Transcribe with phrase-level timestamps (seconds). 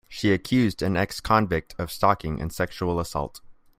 [0.07, 3.39] She accused an ex-convict of stalking and sexual assault.